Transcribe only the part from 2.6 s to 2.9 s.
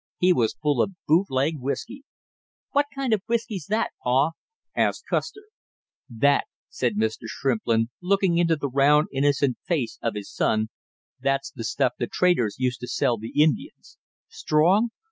"What